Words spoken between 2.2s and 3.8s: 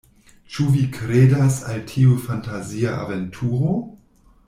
fantazia aventuro?